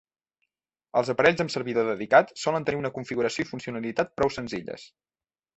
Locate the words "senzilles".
4.39-4.91